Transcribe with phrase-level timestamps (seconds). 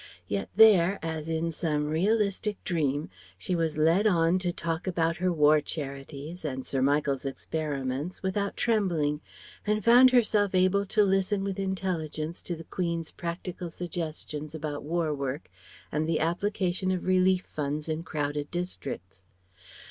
[0.27, 5.31] Yet there, as in some realistic dream, she was led on to talk about her
[5.31, 9.21] war charities and Sir Michael's experiments without trembling,
[9.67, 15.13] and found herself able to listen with intelligence to the Queen's practical suggestions about war
[15.13, 15.51] work
[15.91, 19.21] and the application of relief funds in crowded districts.